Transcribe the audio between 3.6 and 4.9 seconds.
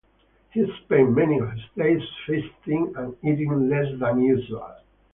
less than usual.